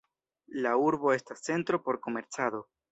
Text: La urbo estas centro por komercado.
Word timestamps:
La 0.65 0.71
urbo 0.85 1.13
estas 1.19 1.47
centro 1.51 1.85
por 1.87 2.05
komercado. 2.09 2.69